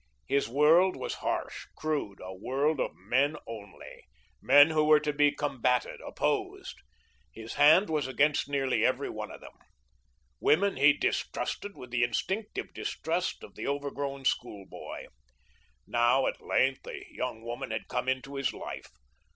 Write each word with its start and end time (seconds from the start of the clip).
His 0.25 0.49
world 0.49 0.95
was 0.95 1.13
harsh, 1.21 1.67
crude, 1.75 2.19
a 2.23 2.33
world 2.33 2.79
of 2.79 2.89
men 2.95 3.37
only 3.45 4.07
men 4.41 4.71
who 4.71 4.83
were 4.83 4.99
to 4.99 5.13
be 5.13 5.31
combatted, 5.31 6.01
opposed 6.03 6.81
his 7.31 7.53
hand 7.53 7.87
was 7.87 8.07
against 8.07 8.49
nearly 8.49 8.83
every 8.83 9.11
one 9.11 9.29
of 9.29 9.41
them. 9.41 9.53
Women 10.39 10.77
he 10.77 10.93
distrusted 10.93 11.77
with 11.77 11.91
the 11.91 12.01
instinctive 12.03 12.73
distrust 12.73 13.43
of 13.43 13.53
the 13.53 13.67
overgrown 13.67 14.25
schoolboy. 14.25 15.05
Now, 15.85 16.25
at 16.25 16.41
length, 16.41 16.87
a 16.87 17.05
young 17.11 17.43
woman 17.43 17.69
had 17.69 17.87
come 17.87 18.09
into 18.09 18.37
his 18.37 18.53
life. 18.55 18.87